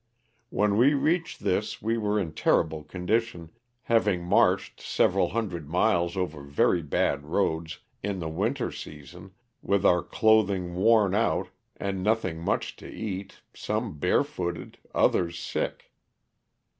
[0.49, 3.51] When we reached this we were in a terrible condition,
[3.83, 10.01] having marched several hundred miles over very bad roads, in the winter season, with our
[10.01, 12.93] clothing worn out and nothing much LOSS OF THE SULTAITA.
[12.95, 15.91] 63 to eat, some barefooted, others sick.